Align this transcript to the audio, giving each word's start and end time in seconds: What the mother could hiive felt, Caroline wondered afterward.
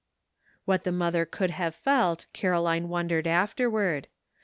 What 0.65 0.83
the 0.83 0.91
mother 0.91 1.27
could 1.27 1.51
hiive 1.51 1.75
felt, 1.75 2.25
Caroline 2.33 2.89
wondered 2.89 3.27
afterward. 3.27 4.07